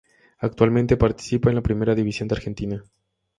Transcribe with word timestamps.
Actualmente 0.39 0.97
participa 0.97 1.49
en 1.49 1.57
la 1.57 1.61
Primera 1.61 1.93
División 1.93 2.27
de 2.27 2.33
Argentina. 2.33 2.83